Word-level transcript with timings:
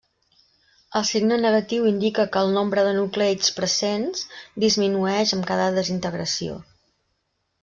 El 0.99 1.03
signe 1.09 1.35
negatiu 1.41 1.85
indica 1.89 2.25
que 2.35 2.41
el 2.45 2.55
nombre 2.55 2.85
de 2.87 2.93
nucleids 3.01 3.51
pressents 3.59 4.25
disminueix 4.65 5.35
amb 5.39 5.47
cada 5.53 5.69
desintegració. 5.81 6.59